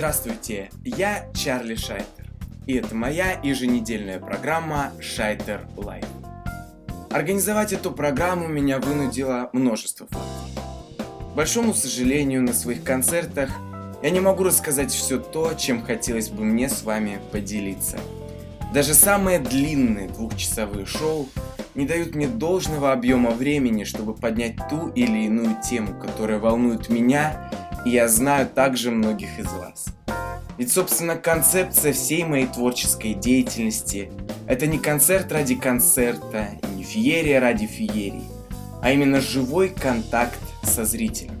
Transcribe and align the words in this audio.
Здравствуйте, 0.00 0.70
я 0.82 1.26
Чарли 1.34 1.74
Шайтер, 1.74 2.24
и 2.66 2.76
это 2.76 2.94
моя 2.94 3.38
еженедельная 3.42 4.18
программа 4.18 4.92
Шайтер 4.98 5.68
Live. 5.76 6.06
Организовать 7.10 7.74
эту 7.74 7.92
программу 7.92 8.48
меня 8.48 8.78
вынудило 8.78 9.50
множество 9.52 10.06
факторов. 10.06 11.34
К 11.34 11.36
большому 11.36 11.74
сожалению, 11.74 12.40
на 12.40 12.54
своих 12.54 12.82
концертах 12.82 13.50
я 14.02 14.08
не 14.08 14.20
могу 14.20 14.44
рассказать 14.44 14.90
все 14.90 15.18
то, 15.18 15.52
чем 15.52 15.82
хотелось 15.82 16.30
бы 16.30 16.44
мне 16.44 16.70
с 16.70 16.82
вами 16.82 17.20
поделиться. 17.30 17.98
Даже 18.72 18.94
самые 18.94 19.38
длинные 19.38 20.08
двухчасовые 20.08 20.86
шоу 20.86 21.28
не 21.74 21.84
дают 21.84 22.14
мне 22.14 22.26
должного 22.26 22.92
объема 22.92 23.32
времени, 23.32 23.84
чтобы 23.84 24.14
поднять 24.14 24.56
ту 24.70 24.88
или 24.88 25.26
иную 25.26 25.58
тему, 25.62 26.00
которая 26.00 26.38
волнует 26.38 26.88
меня, 26.88 27.50
и 27.84 27.90
я 27.90 28.08
знаю 28.08 28.48
также 28.48 28.90
многих 28.90 29.38
из 29.38 29.46
вас. 29.46 29.86
Ведь, 30.58 30.72
собственно, 30.72 31.16
концепция 31.16 31.92
всей 31.92 32.24
моей 32.24 32.46
творческой 32.46 33.14
деятельности– 33.14 34.12
это 34.46 34.66
не 34.66 34.78
концерт 34.78 35.32
ради 35.32 35.54
концерта 35.54 36.48
и 36.62 36.76
не 36.76 36.82
феерия 36.82 37.40
ради 37.40 37.66
феерии, 37.66 38.28
а 38.82 38.90
именно 38.90 39.20
живой 39.20 39.70
контакт 39.70 40.38
со 40.62 40.84
зрителем. 40.84 41.40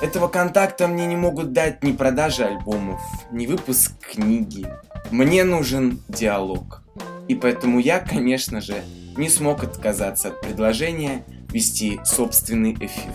Этого 0.00 0.28
контакта 0.28 0.86
мне 0.86 1.06
не 1.06 1.16
могут 1.16 1.52
дать 1.52 1.82
ни 1.82 1.90
продажи 1.90 2.44
альбомов, 2.44 3.00
ни 3.32 3.46
выпуск 3.46 3.92
книги. 3.98 4.64
Мне 5.10 5.42
нужен 5.42 6.00
диалог. 6.08 6.84
И 7.26 7.34
поэтому 7.34 7.80
я, 7.80 7.98
конечно 7.98 8.60
же, 8.60 8.84
не 9.16 9.28
смог 9.28 9.64
отказаться 9.64 10.28
от 10.28 10.40
предложения 10.40 11.24
вести 11.50 11.98
собственный 12.04 12.74
эфир. 12.74 13.12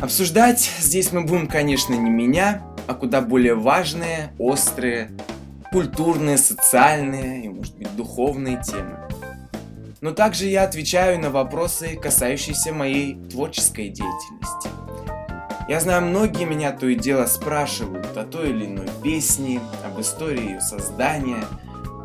Обсуждать 0.00 0.60
здесь 0.78 1.12
мы 1.12 1.24
будем, 1.24 1.46
конечно, 1.46 1.92
не 1.92 2.08
меня, 2.08 2.62
а 2.86 2.94
куда 2.94 3.20
более 3.20 3.54
важные, 3.54 4.32
острые, 4.38 5.10
культурные, 5.70 6.38
социальные 6.38 7.44
и, 7.44 7.48
может 7.50 7.76
быть, 7.76 7.94
духовные 7.96 8.62
темы. 8.62 8.98
Но 10.00 10.12
также 10.12 10.46
я 10.46 10.64
отвечаю 10.64 11.20
на 11.20 11.28
вопросы, 11.28 11.96
касающиеся 11.96 12.72
моей 12.72 13.16
творческой 13.28 13.88
деятельности. 13.90 14.70
Я 15.68 15.80
знаю, 15.80 16.06
многие 16.06 16.46
меня 16.46 16.72
то 16.72 16.86
и 16.86 16.94
дело 16.94 17.26
спрашивают 17.26 18.16
о 18.16 18.24
той 18.24 18.50
или 18.50 18.64
иной 18.64 18.88
песне, 19.04 19.60
об 19.84 20.00
истории 20.00 20.52
ее 20.52 20.60
создания, 20.62 21.44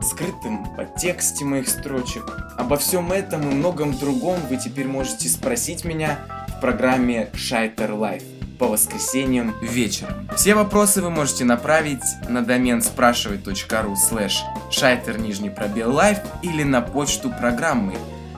скрытым 0.01 0.65
подтексте 0.75 1.45
моих 1.45 1.69
строчек. 1.69 2.25
Обо 2.57 2.75
всем 2.75 3.13
этом 3.13 3.49
и 3.49 3.55
многом 3.55 3.97
другом 3.97 4.37
вы 4.49 4.57
теперь 4.57 4.87
можете 4.87 5.29
спросить 5.29 5.85
меня 5.85 6.19
программе 6.61 7.29
Шайтер 7.33 7.91
Life 7.91 8.23
по 8.57 8.67
воскресеньям 8.67 9.55
вечером. 9.61 10.27
Все 10.35 10.55
вопросы 10.55 11.01
вы 11.01 11.09
можете 11.09 11.45
направить 11.45 12.03
на 12.29 12.43
домен 12.43 12.81
спрашивай.ру 12.81 13.95
слэш 13.95 14.43
шайтер 14.71 15.19
нижний 15.19 15.49
пробел 15.49 15.93
лайф 15.93 16.19
или 16.41 16.63
на 16.63 16.81
почту 16.81 17.29
программы 17.29 17.95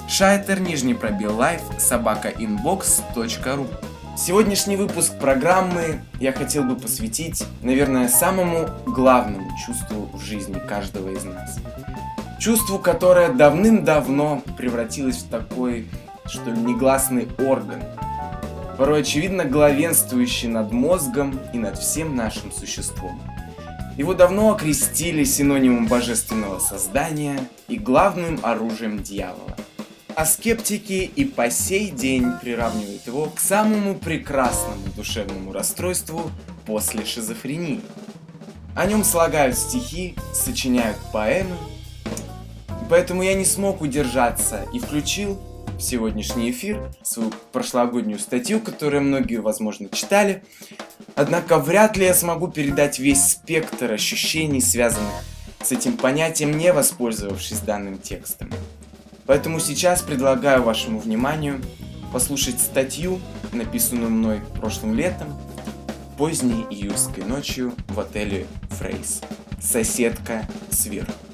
шайтер 0.09 0.59
нижний 0.59 0.93
пробел 0.93 1.35
лайф 1.35 1.61
собака 1.77 2.29
inbox.ru 2.29 3.67
Сегодняшний 4.17 4.77
выпуск 4.77 5.13
программы 5.19 6.01
я 6.19 6.33
хотел 6.33 6.63
бы 6.63 6.75
посвятить, 6.75 7.45
наверное, 7.61 8.09
самому 8.09 8.67
главному 8.87 9.51
чувству 9.63 10.09
в 10.11 10.21
жизни 10.21 10.59
каждого 10.67 11.09
из 11.09 11.23
нас. 11.23 11.59
Чувству, 12.39 12.79
которое 12.79 13.29
давным-давно 13.29 14.41
превратилось 14.57 15.17
в 15.17 15.29
такой, 15.29 15.87
что 16.25 16.49
ли, 16.49 16.57
негласный 16.57 17.27
орган, 17.37 17.83
порой 18.77 19.01
очевидно 19.01 19.43
главенствующий 19.43 20.47
над 20.47 20.71
мозгом 20.71 21.39
и 21.53 21.57
над 21.57 21.79
всем 21.79 22.15
нашим 22.15 22.51
существом. 22.51 23.19
Его 23.97 24.13
давно 24.13 24.53
окрестили 24.53 25.23
синонимом 25.23 25.87
божественного 25.87 26.59
создания 26.59 27.39
и 27.67 27.77
главным 27.77 28.39
оружием 28.43 29.01
дьявола. 29.01 29.57
А 30.15 30.25
скептики 30.25 31.11
и 31.15 31.25
по 31.25 31.49
сей 31.49 31.89
день 31.89 32.31
приравнивают 32.41 33.05
его 33.07 33.25
к 33.25 33.39
самому 33.39 33.95
прекрасному 33.95 34.87
душевному 34.95 35.51
расстройству 35.51 36.31
после 36.65 37.05
шизофрении. 37.05 37.81
О 38.75 38.85
нем 38.85 39.03
слагают 39.03 39.57
стихи, 39.57 40.15
сочиняют 40.33 40.97
поэмы. 41.11 41.55
Поэтому 42.89 43.23
я 43.23 43.33
не 43.33 43.45
смог 43.45 43.81
удержаться 43.81 44.65
и 44.73 44.79
включил 44.79 45.39
в 45.77 45.81
сегодняшний 45.81 46.49
эфир 46.51 46.91
свою 47.03 47.31
прошлогоднюю 47.51 48.19
статью, 48.19 48.59
которую 48.59 49.03
многие, 49.03 49.37
возможно, 49.37 49.89
читали. 49.89 50.43
Однако 51.15 51.59
вряд 51.59 51.97
ли 51.97 52.05
я 52.05 52.13
смогу 52.13 52.47
передать 52.47 52.99
весь 52.99 53.23
спектр 53.23 53.91
ощущений, 53.91 54.61
связанных 54.61 55.13
с 55.61 55.71
этим 55.71 55.97
понятием, 55.97 56.57
не 56.57 56.73
воспользовавшись 56.73 57.59
данным 57.59 57.99
текстом. 57.99 58.51
Поэтому 59.27 59.59
сейчас 59.59 60.01
предлагаю 60.01 60.63
вашему 60.63 60.99
вниманию 60.99 61.61
послушать 62.11 62.59
статью, 62.59 63.19
написанную 63.51 64.09
мной 64.09 64.41
прошлым 64.59 64.95
летом, 64.95 65.39
поздней 66.17 66.65
июльской 66.71 67.23
ночью 67.23 67.73
в 67.89 67.99
отеле 67.99 68.47
Фрейс. 68.71 69.21
Соседка 69.61 70.47
сверху. 70.71 71.26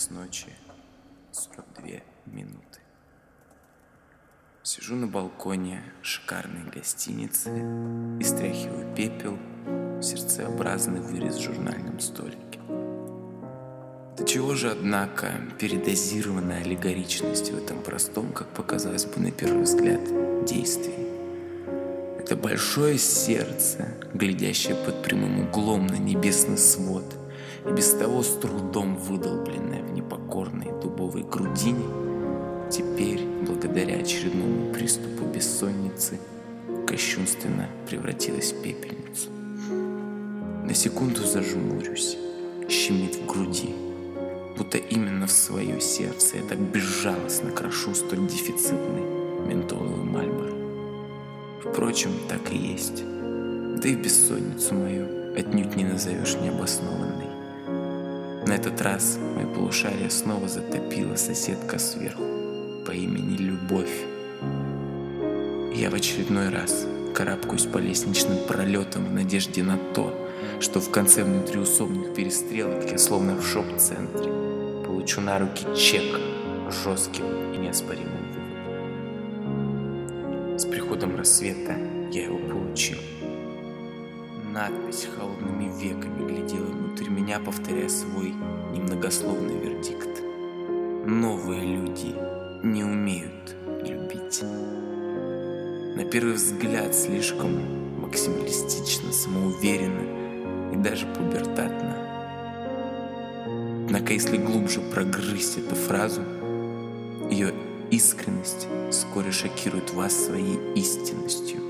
Час 0.00 0.10
ночи, 0.10 0.46
42 1.32 2.00
минуты. 2.24 2.80
Сижу 4.62 4.94
на 4.94 5.06
балконе 5.06 5.82
шикарной 6.00 6.70
гостиницы 6.70 7.50
и 8.18 8.24
стряхиваю 8.24 8.94
пепел 8.94 9.36
в 9.66 10.02
сердцеобразный 10.02 11.00
вырез 11.00 11.36
в 11.36 11.42
журнальном 11.42 12.00
столике. 12.00 12.60
До 14.16 14.24
чего 14.24 14.54
же, 14.54 14.70
однако, 14.70 15.32
передозированная 15.58 16.62
аллегоричность 16.62 17.50
в 17.50 17.58
этом 17.58 17.82
простом, 17.82 18.32
как 18.32 18.48
показалось 18.54 19.04
бы 19.04 19.20
на 19.20 19.30
первый 19.30 19.64
взгляд, 19.64 20.00
действии. 20.46 22.18
Это 22.18 22.36
большое 22.36 22.96
сердце, 22.96 23.86
глядящее 24.14 24.76
под 24.76 25.02
прямым 25.02 25.46
углом 25.46 25.88
на 25.88 25.96
небесный 25.96 26.56
свод– 26.56 27.04
и 27.68 27.72
без 27.72 27.92
того 27.94 28.22
с 28.22 28.28
трудом 28.38 28.96
выдолбленная 28.96 29.82
в 29.82 29.92
непокорной 29.92 30.72
дубовой 30.82 31.22
грудине, 31.22 31.84
теперь, 32.70 33.20
благодаря 33.46 33.98
очередному 33.98 34.72
приступу 34.72 35.24
бессонницы, 35.24 36.18
кощунственно 36.86 37.68
превратилась 37.88 38.52
в 38.52 38.62
пепельницу. 38.62 39.30
На 40.64 40.74
секунду 40.74 41.24
зажмурюсь, 41.24 42.16
щемит 42.68 43.16
в 43.16 43.26
груди, 43.26 43.74
будто 44.56 44.78
именно 44.78 45.26
в 45.26 45.32
свое 45.32 45.80
сердце 45.80 46.36
я 46.36 46.42
так 46.42 46.58
безжалостно 46.58 47.50
крошу 47.50 47.94
столь 47.94 48.26
дефицитный 48.26 49.02
ментоловый 49.46 50.04
мальбор. 50.04 50.52
Впрочем, 51.64 52.10
так 52.28 52.52
и 52.52 52.56
есть. 52.56 53.02
Да 53.82 53.88
и 53.88 53.94
бессонницу 53.94 54.74
мою 54.74 55.34
отнюдь 55.34 55.76
не 55.76 55.84
назовешь 55.84 56.34
необоснованной. 56.34 57.29
На 58.46 58.54
этот 58.54 58.80
раз 58.80 59.18
мое 59.36 59.46
полушарие 59.46 60.08
снова 60.10 60.48
затопила 60.48 61.16
соседка 61.16 61.78
сверху 61.78 62.22
по 62.86 62.92
имени 62.92 63.36
Любовь. 63.36 64.06
Я 65.74 65.90
в 65.90 65.94
очередной 65.94 66.48
раз 66.48 66.86
карабкаюсь 67.14 67.66
по 67.66 67.76
лестничным 67.78 68.38
пролетам 68.48 69.04
в 69.04 69.12
надежде 69.12 69.62
на 69.62 69.76
то, 69.94 70.12
что 70.58 70.80
в 70.80 70.90
конце 70.90 71.22
внутриусобных 71.22 72.14
перестрелок 72.14 72.90
я 72.90 72.96
словно 72.98 73.36
в 73.36 73.46
шоп-центре 73.46 74.32
получу 74.86 75.20
на 75.20 75.38
руки 75.38 75.66
чек 75.76 76.18
жестким 76.84 77.54
и 77.54 77.58
неоспоримым 77.58 78.24
выводом. 79.44 80.58
С 80.58 80.64
приходом 80.64 81.14
рассвета 81.16 81.76
я 82.10 82.24
его 82.24 82.38
получил. 82.38 82.98
Надпись 84.52 85.08
холодными 85.16 85.70
веками 85.80 86.26
глядела 86.26 86.66
внутрь 86.66 87.08
меня, 87.08 87.38
повторяя 87.38 87.88
свой 87.88 88.34
немногословный 88.72 89.56
вердикт. 89.60 90.08
Новые 91.06 91.60
люди 91.60 92.16
не 92.64 92.82
умеют 92.82 93.54
любить. 93.84 94.42
На 94.42 96.04
первый 96.04 96.34
взгляд 96.34 96.96
слишком 96.96 98.00
максималистично, 98.00 99.12
самоуверенно 99.12 100.72
и 100.72 100.76
даже 100.76 101.06
пубертатно. 101.06 101.96
Однако 103.84 104.14
если 104.14 104.36
глубже 104.36 104.80
прогрызть 104.80 105.58
эту 105.58 105.76
фразу, 105.76 106.22
ее 107.30 107.54
искренность 107.92 108.66
вскоре 108.90 109.30
шокирует 109.30 109.94
вас 109.94 110.12
своей 110.12 110.58
истинностью. 110.74 111.69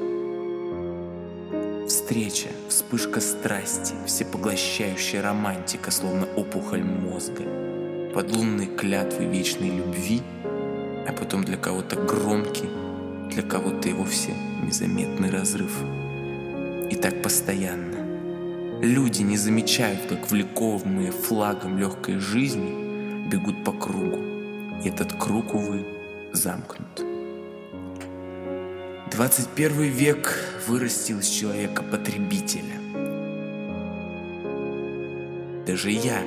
Встреча, 2.10 2.48
вспышка 2.68 3.20
страсти, 3.20 3.94
всепоглощающая 4.04 5.22
романтика, 5.22 5.92
словно 5.92 6.26
опухоль 6.34 6.82
мозга, 6.82 7.44
подлунные 8.12 8.66
клятвы 8.66 9.26
вечной 9.26 9.70
любви, 9.70 10.20
а 11.06 11.12
потом 11.16 11.44
для 11.44 11.56
кого-то 11.56 11.94
громкий, 11.94 12.68
для 13.32 13.44
кого-то 13.44 13.88
и 13.88 13.92
вовсе 13.92 14.34
незаметный 14.60 15.30
разрыв. 15.30 15.70
И 16.90 16.96
так 16.96 17.22
постоянно. 17.22 18.80
Люди 18.82 19.22
не 19.22 19.36
замечают, 19.36 20.00
как 20.08 20.32
влековые 20.32 21.12
флагом 21.12 21.78
легкой 21.78 22.18
жизни 22.18 23.28
бегут 23.28 23.62
по 23.62 23.70
кругу. 23.70 24.18
И 24.84 24.88
этот 24.88 25.12
круг, 25.12 25.54
увы, 25.54 25.86
замкнут. 26.32 27.09
21 29.20 29.82
век 29.82 30.34
вырастил 30.66 31.18
из 31.18 31.28
человека 31.28 31.82
потребителя. 31.82 32.80
Даже 35.66 35.90
я, 35.90 36.22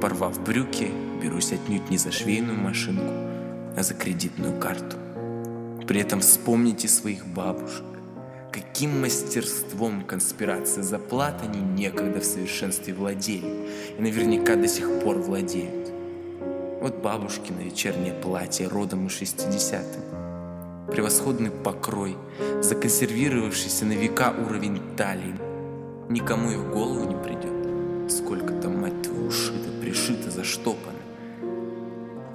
порвав 0.00 0.42
брюки, 0.42 0.90
берусь 1.22 1.52
отнюдь 1.52 1.90
не 1.90 1.98
за 1.98 2.10
швейную 2.10 2.56
машинку, 2.56 3.12
а 3.76 3.82
за 3.82 3.92
кредитную 3.92 4.58
карту. 4.58 4.96
При 5.86 6.00
этом 6.00 6.20
вспомните 6.20 6.88
своих 6.88 7.26
бабушек. 7.26 7.84
Каким 8.50 9.02
мастерством 9.02 10.02
конспирации 10.02 10.80
заплат 10.80 11.42
они 11.42 11.60
некогда 11.60 12.20
в 12.20 12.24
совершенстве 12.24 12.94
владели 12.94 13.68
и 13.98 14.00
наверняка 14.00 14.56
до 14.56 14.66
сих 14.66 14.88
пор 15.00 15.18
владеют. 15.18 15.92
Вот 16.80 17.02
бабушки 17.02 17.52
на 17.52 17.60
вечернее 17.60 18.14
платье 18.14 18.66
родом 18.66 19.08
из 19.08 19.12
60-м. 19.12 20.09
Превосходный 21.00 21.50
покрой, 21.50 22.18
законсервировавшийся 22.60 23.86
на 23.86 23.94
века 23.94 24.34
уровень 24.46 24.82
талии. 24.98 25.34
Никому 26.10 26.50
и 26.50 26.56
в 26.56 26.70
голову 26.70 27.08
не 27.08 27.16
придет, 27.16 28.12
сколько 28.12 28.52
там, 28.52 28.82
мать 28.82 29.00
твою, 29.00 29.28
ушито, 29.28 29.70
пришито, 29.80 30.30
заштопано. 30.30 30.98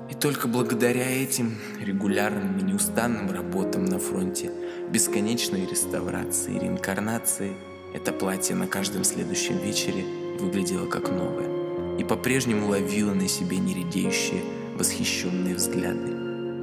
И 0.09 0.15
только 0.15 0.47
благодаря 0.47 1.07
этим 1.07 1.59
регулярным 1.79 2.57
и 2.57 2.63
неустанным 2.63 3.29
работам 3.29 3.85
на 3.85 3.99
фронте, 3.99 4.49
бесконечной 4.89 5.67
реставрации 5.67 6.55
и 6.55 6.59
реинкарнации, 6.59 7.53
это 7.93 8.11
платье 8.13 8.55
на 8.55 8.65
каждом 8.65 9.03
следующем 9.03 9.59
вечере 9.59 10.05
выглядело 10.39 10.87
как 10.87 11.11
новое 11.11 11.99
и 11.99 12.03
по-прежнему 12.03 12.69
ловило 12.69 13.13
на 13.13 13.27
себе 13.27 13.57
нередеющие 13.57 14.41
восхищенные 14.75 15.53
взгляды. 15.53 16.15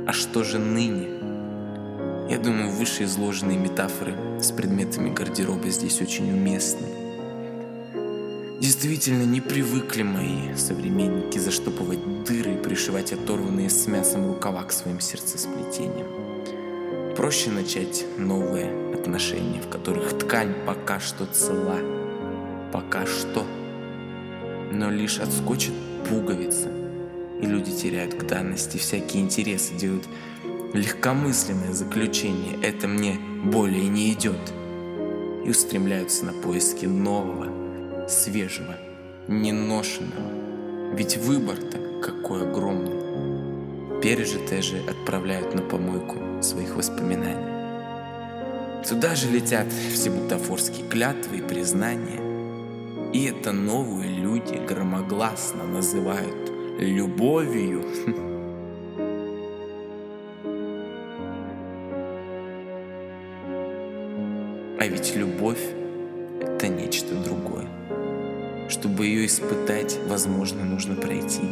А 0.09 0.13
что 0.13 0.43
же 0.43 0.59
ныне? 0.59 1.22
Я 2.33 2.39
думаю, 2.39 2.71
вышеизложенные 2.71 3.59
метафоры 3.59 4.15
с 4.41 4.51
предметами 4.53 5.11
гардероба 5.11 5.69
здесь 5.69 6.01
очень 6.01 6.33
уместны. 6.33 6.87
Действительно, 8.59 9.25
не 9.25 9.43
привыкли 9.43 10.03
мои 10.03 10.55
современники 10.57 11.37
заштопывать 11.37 12.25
дыры 12.25 12.55
и 12.55 12.57
пришивать 12.57 13.13
оторванные 13.13 13.69
с 13.69 13.87
мясом 13.87 14.29
рукава 14.29 14.63
к 14.63 14.73
своим 14.73 14.99
сердцесплетениям. 14.99 16.07
Проще 17.17 17.51
начать 17.51 18.03
новые 18.17 18.95
отношения, 18.95 19.61
в 19.61 19.69
которых 19.69 20.19
ткань 20.19 20.55
пока 20.67 21.01
что 21.01 21.27
цела. 21.27 21.77
Пока 22.73 23.05
что. 23.05 23.47
Но 24.71 24.91
лишь 24.91 25.19
отскочит 25.19 25.75
пуговица, 26.09 26.71
и 27.43 27.45
люди 27.45 27.73
теряют 27.73 28.15
к 28.15 28.27
данности 28.27 28.79
всякие 28.79 29.23
интересы, 29.23 29.75
делают 29.75 30.07
легкомысленное 30.75 31.73
заключение 31.73 32.59
«это 32.63 32.89
мне 32.89 33.19
более 33.45 33.89
не 33.89 34.13
идет» 34.13 34.53
и 35.45 35.51
устремляются 35.51 36.25
на 36.25 36.33
поиски 36.33 36.87
нового, 36.87 38.09
свежего, 38.09 38.77
неношенного. 39.29 40.95
Ведь 40.95 41.19
выбор-то 41.19 41.79
какой 42.03 42.49
огромный. 42.49 44.01
Пережитое 44.01 44.63
же 44.63 44.79
отправляют 44.89 45.55
на 45.55 45.63
помойку 45.63 46.43
своих 46.43 46.75
воспоминаний. 46.75 47.53
Туда 48.89 49.15
же 49.15 49.31
летят 49.31 49.69
все 49.93 50.11
бутафорские 50.11 50.89
клятвы 50.89 51.39
и 51.39 51.43
признания. 51.43 52.21
И 53.13 53.25
это 53.25 53.53
новые 53.53 54.11
люди 54.11 54.55
громогласно 54.67 55.65
называют 55.65 56.51
любовью. 56.79 57.85
ведь 65.13 65.17
любовь– 65.17 65.61
это 66.41 66.69
нечто 66.69 67.15
другое. 67.15 67.67
Чтобы 68.69 69.07
ее 69.07 69.27
испытать, 69.27 69.99
возможно, 70.07 70.65
нужно 70.65 70.95
пройти 70.95 71.43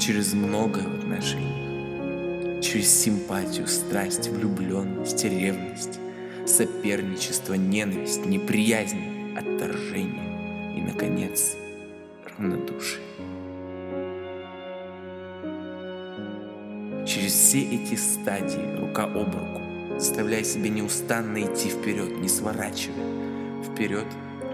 через 0.00 0.32
многое 0.32 0.84
в 0.84 0.94
отношениях. 0.94 2.62
Через 2.62 2.88
симпатию, 2.88 3.66
страсть, 3.66 4.28
влюбленность, 4.28 5.24
ревность, 5.24 5.98
соперничество, 6.46 7.54
ненависть, 7.54 8.24
неприязнь, 8.24 9.34
отторжение 9.36 10.76
и, 10.76 10.80
наконец, 10.80 11.56
равнодушие. 12.38 13.02
Через 17.06 17.32
все 17.32 17.62
эти 17.62 17.96
стадии, 17.96 18.78
рука 18.78 19.04
об 19.04 19.34
руку, 19.34 19.61
заставляя 20.02 20.42
себя 20.42 20.68
неустанно 20.68 21.42
идти 21.42 21.68
вперед, 21.68 22.18
не 22.18 22.28
сворачивая, 22.28 23.62
вперед 23.62 24.06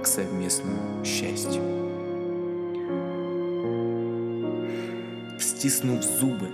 к 0.02 0.07
совместному 0.07 1.02
счастью. 1.05 1.62
стиснув 5.40 6.05
зубы, 6.05 6.49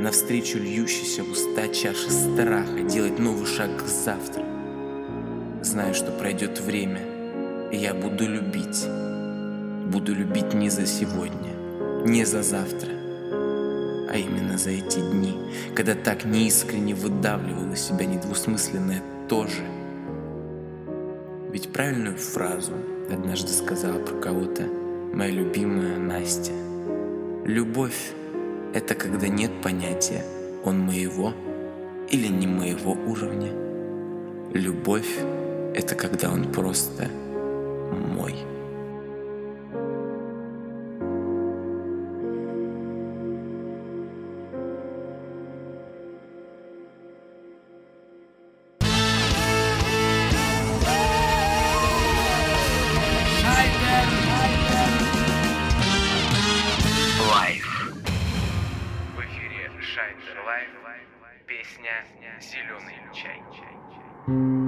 навстречу 0.00 0.58
льющейся 0.58 1.22
в 1.22 1.30
уста 1.30 1.68
чаши 1.68 2.10
страха, 2.10 2.80
делать 2.82 3.18
новый 3.20 3.46
шаг 3.46 3.76
к 3.76 3.86
завтра. 3.86 4.44
Знаю, 5.62 5.94
что 5.94 6.10
пройдет 6.10 6.60
время, 6.60 7.00
и 7.70 7.76
я 7.76 7.94
буду 7.94 8.26
любить. 8.26 8.86
Буду 9.86 10.14
любить 10.14 10.52
не 10.52 10.68
за 10.68 10.86
сегодня, 10.86 11.52
не 12.04 12.24
за 12.24 12.42
завтра, 12.42 12.90
а 14.12 14.16
именно 14.16 14.58
за 14.58 14.70
эти 14.70 14.98
дни, 14.98 15.36
когда 15.74 15.94
так 15.94 16.24
неискренне 16.24 16.94
выдавливала 16.94 17.76
себя 17.76 18.06
недвусмысленное 18.06 19.02
«тоже». 19.28 19.62
Ведь 21.50 21.72
правильную 21.72 22.16
фразу 22.16 22.72
однажды 23.10 23.52
сказала 23.52 23.98
про 23.98 24.14
кого-то 24.20 24.62
моя 25.12 25.30
любимая 25.30 25.98
Настя– 25.98 26.52
Любовь– 27.44 28.12
это 28.72 28.94
когда 28.94 29.26
нет 29.26 29.50
понятия 29.62 30.24
«он 30.64 30.78
моего» 30.78 31.32
или 32.08 32.28
не 32.28 32.46
моего 32.46 32.92
уровня. 32.92 33.50
Любовь– 34.52 35.18
это 35.74 35.96
когда 35.96 36.30
он 36.30 36.52
просто 36.52 37.08
мой. 37.90 38.36
Песня 61.46 62.04
«Зеленый 62.40 63.12
чай». 63.12 64.61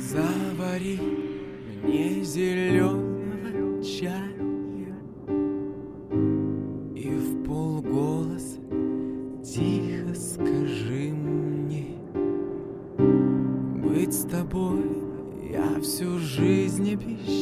Завари 0.00 0.98
мне 1.82 2.24
зеленого 2.24 3.84
чая. 3.84 4.32
И 6.96 7.10
в 7.10 7.44
полголоса 7.44 8.58
тихо 9.44 10.14
скажи 10.14 11.12
мне 11.12 11.98
Быть 12.96 14.14
с 14.14 14.22
тобой 14.22 14.84
я 15.52 15.80
всю 15.82 16.18
жизнь 16.18 16.94
обещаю 16.94 17.39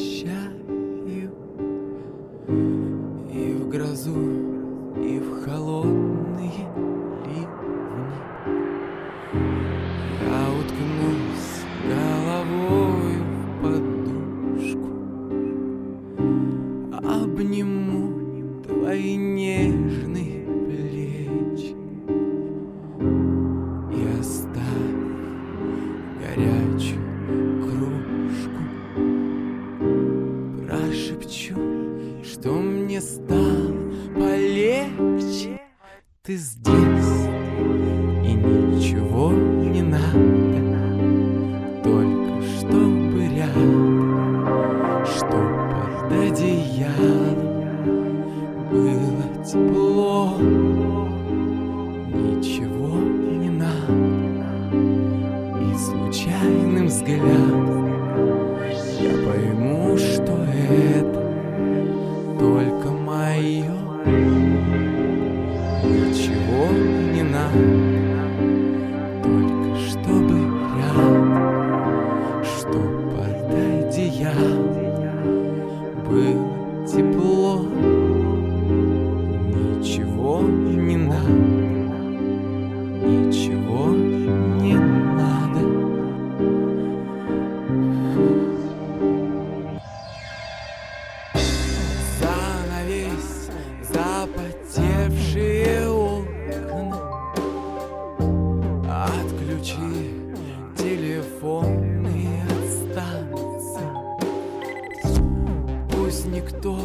никто. 106.31 106.77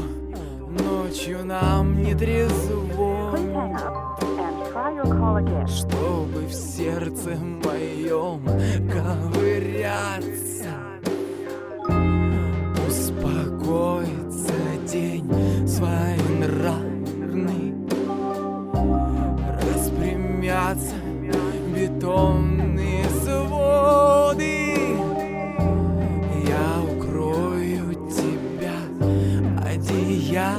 Ночью 0.68 1.44
нам 1.44 2.02
не 2.02 2.14
трезвон 2.14 3.34
Чтобы 5.66 6.46
в 6.46 6.52
сердце 6.52 7.36
моем 7.36 8.44
ковыряться. 8.90 10.83
я. 30.34 30.58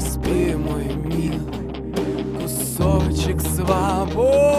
Спи, 0.00 0.54
мой 0.56 0.86
милый, 1.04 2.40
кусочек 2.40 3.40
свободы. 3.42 4.57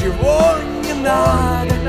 ничего 0.00 0.56
не 0.82 0.94
надо. 1.02 1.79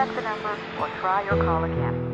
check 0.00 0.14
the 0.16 0.22
number 0.22 0.58
or 0.78 0.88
try 0.98 1.22
your 1.22 1.36
call 1.44 1.64
again. 1.64 2.09